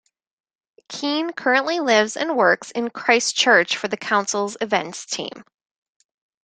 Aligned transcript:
Kean 0.89 1.31
currently 1.31 1.79
lives 1.79 2.17
and 2.17 2.35
works 2.35 2.71
in 2.71 2.89
Christchurch 2.89 3.77
for 3.77 3.87
the 3.87 3.97
Council's 3.97 4.57
Events 4.59 5.05
team. 5.05 5.43